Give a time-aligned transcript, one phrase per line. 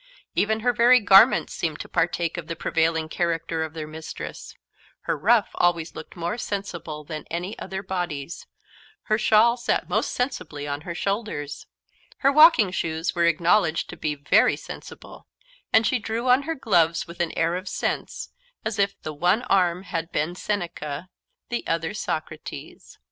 [0.33, 4.55] Even her very garments seemed to partake of the prevailing character of their mistress:
[5.01, 8.47] her ruff always looked more sensible than any other body's;
[9.03, 11.67] her shawl sat most sensibly on her shoulders;
[12.17, 15.27] her walking shoes were acknowledged to be very sensible;
[15.71, 18.31] and she drew on her gloves with an air of sense,
[18.65, 21.09] as if the one arm had been Seneca,
[21.49, 22.97] the other Socrates.